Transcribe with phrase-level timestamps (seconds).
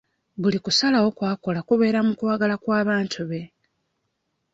[0.41, 3.41] Buli kusalawo kw'akola kubeera mu kwagala kw'abantu be.